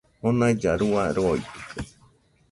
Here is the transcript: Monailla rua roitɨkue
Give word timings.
Monailla 0.21 0.71
rua 0.81 1.01
roitɨkue 1.15 1.81